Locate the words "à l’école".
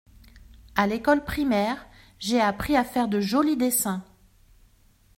0.73-1.23